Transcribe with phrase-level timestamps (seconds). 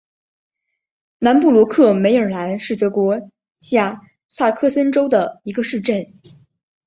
[1.19, 3.29] 南布罗克梅尔兰是德国
[3.61, 6.19] 下萨克森州的一个市镇。